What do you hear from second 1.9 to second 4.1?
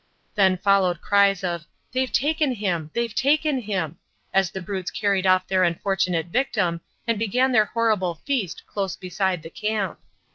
"They've taken him; they've taken him,"